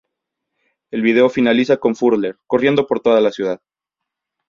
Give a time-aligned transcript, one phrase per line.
[0.89, 3.61] El vídeo finaliza con Furler corriendo por toda la ciudad.